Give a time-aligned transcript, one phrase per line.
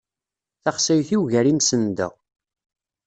[0.63, 2.07] Taxsayt-iw gar yimsenda.